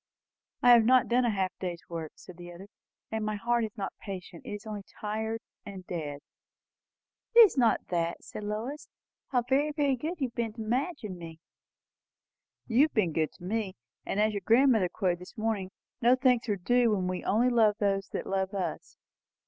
"I 0.63 0.71
have 0.71 0.83
not 0.83 1.07
done 1.09 1.25
a 1.25 1.29
half 1.29 1.51
day's 1.59 1.83
work," 1.87 2.13
said 2.15 2.37
the 2.37 2.51
other; 2.51 2.69
"and 3.11 3.23
my 3.23 3.35
heart 3.35 3.63
is 3.63 3.77
not 3.77 3.93
patient. 4.01 4.43
It 4.47 4.53
is 4.53 4.65
only 4.65 4.81
tired, 4.99 5.41
and 5.63 5.85
dead." 5.85 6.21
"It 7.35 7.41
is 7.41 7.55
not 7.55 7.85
that," 7.89 8.23
said 8.23 8.43
Lois. 8.43 8.89
"How 9.27 9.43
very, 9.43 9.71
very 9.71 9.95
good 9.95 10.19
you 10.19 10.29
have 10.29 10.33
been 10.33 10.53
to 10.53 10.61
Madge 10.61 11.03
and 11.03 11.19
me!" 11.19 11.39
"You 12.65 12.81
have 12.85 12.95
been 12.95 13.13
good 13.13 13.31
to 13.33 13.43
me. 13.43 13.75
And, 14.03 14.19
as 14.19 14.33
your 14.33 14.41
grandmother 14.43 14.89
quoted 14.89 15.19
this 15.19 15.37
morning, 15.37 15.69
no 16.01 16.15
thanks 16.15 16.49
are 16.49 16.55
due 16.55 16.89
when 16.95 17.05
we 17.07 17.23
only 17.23 17.49
love 17.49 17.75
those 17.79 18.09
who 18.11 18.23
love 18.23 18.55
us. 18.55 18.97